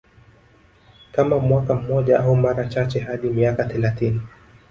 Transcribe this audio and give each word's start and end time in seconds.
Kama 1.11 1.39
mwaka 1.39 1.75
mmoja 1.75 2.19
au 2.19 2.35
mara 2.35 2.65
chache 2.67 2.99
hadi 2.99 3.29
miaka 3.29 3.63
thelathini 3.63 4.21